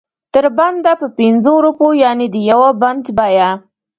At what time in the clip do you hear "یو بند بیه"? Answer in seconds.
2.51-3.49